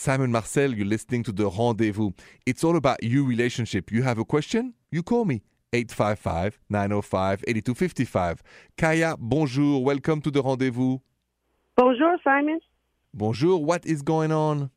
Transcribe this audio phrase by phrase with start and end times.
[0.00, 2.12] Simon Marcel, you're listening to The Rendezvous.
[2.46, 3.90] It's all about your relationship.
[3.90, 4.74] You have a question?
[4.92, 5.42] You call me.
[5.72, 8.42] 855 905 8255.
[8.78, 9.82] Kaya, bonjour.
[9.82, 10.98] Welcome to The Rendezvous.
[11.76, 12.60] Bonjour, Simon.
[13.12, 13.64] Bonjour.
[13.64, 14.70] What is going on?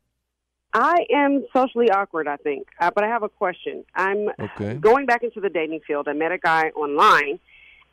[0.73, 3.86] I am socially awkward, I think, uh, but I have a question.
[3.94, 4.74] I'm Okay.
[4.74, 6.08] going back into the dating field.
[6.08, 7.40] I met a guy online,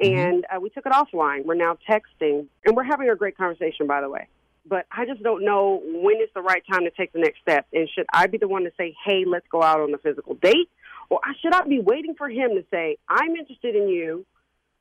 [0.01, 1.45] and uh, we took it offline.
[1.45, 4.29] We're now texting, and we're having a great conversation, by the way.
[4.69, 7.67] But I just don't know when is the right time to take the next step.
[7.73, 10.35] And should I be the one to say, "Hey, let's go out on a physical
[10.35, 10.69] date,"
[11.11, 14.27] or should I be waiting for him to say, "I'm interested in you"?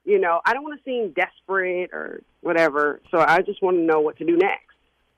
[0.03, 3.01] You know, I don't want to seem desperate or whatever.
[3.11, 4.63] So I just want to know what to do next.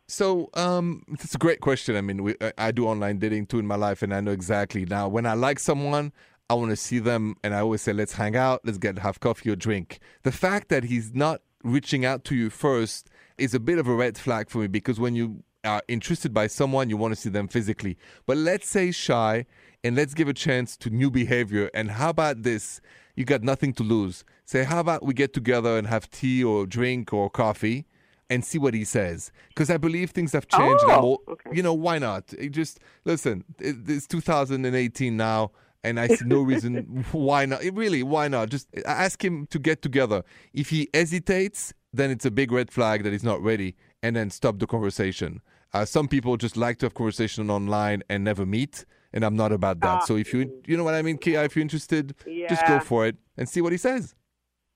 [0.07, 1.95] So, um, it's a great question.
[1.95, 4.83] I mean, we, I, do online dating too in my life, and I know exactly
[4.83, 6.11] now when I like someone,
[6.49, 9.19] I want to see them, and I always say, let's hang out, let's get have
[9.19, 9.99] coffee or drink.
[10.23, 13.07] The fact that he's not reaching out to you first
[13.39, 16.47] is a bit of a red flag for me because when you are interested by
[16.47, 17.97] someone, you want to see them physically.
[18.25, 19.45] But let's say shy,
[19.83, 21.69] and let's give a chance to new behavior.
[21.73, 22.81] And how about this?
[23.15, 24.23] You got nothing to lose.
[24.45, 27.85] Say, how about we get together and have tea or drink or coffee?
[28.29, 30.83] and see what he says because I believe things have changed.
[30.87, 31.49] Oh, all, okay.
[31.51, 32.31] You know why not?
[32.33, 33.43] It just listen.
[33.59, 35.51] It, it's 2018 now,
[35.83, 37.63] and I see no reason why not.
[37.63, 38.49] It really, why not?
[38.49, 40.23] Just ask him to get together.
[40.53, 44.29] If he hesitates, then it's a big red flag that he's not ready, and then
[44.29, 45.41] stop the conversation.
[45.73, 49.51] Uh, some people just like to have conversation online and never meet, and I'm not
[49.51, 49.99] about that.
[50.01, 50.05] Ah.
[50.05, 52.15] so if you, you know what I mean, Kia, if you're interested,
[52.49, 54.15] just go for it and see what he says.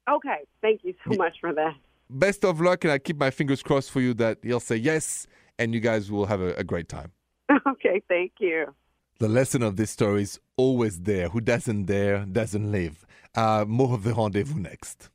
[0.09, 1.73] Okay, thank you so much for that.
[2.09, 5.27] best of luck, and I keep my fingers crossed for you that he'll say yes,
[5.57, 7.11] and you guys will have a, a great time.
[7.67, 8.73] Okay, thank you.
[9.19, 11.29] The lesson of this story is always there.
[11.29, 13.05] Who doesn't dare doesn't live.
[13.35, 15.09] Uh, more of the rendezvous next.